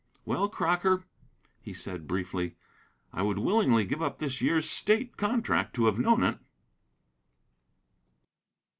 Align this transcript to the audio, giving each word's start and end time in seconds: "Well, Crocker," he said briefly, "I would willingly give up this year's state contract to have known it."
"Well, 0.25 0.49
Crocker," 0.49 1.03
he 1.61 1.73
said 1.73 2.07
briefly, 2.07 2.55
"I 3.13 3.21
would 3.21 3.37
willingly 3.37 3.85
give 3.85 4.01
up 4.01 4.17
this 4.17 4.41
year's 4.41 4.67
state 4.67 5.15
contract 5.15 5.75
to 5.75 5.85
have 5.85 5.99
known 5.99 6.23
it." 6.23 6.39